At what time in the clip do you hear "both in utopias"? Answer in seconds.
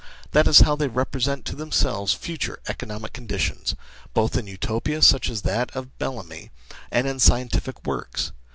4.15-5.05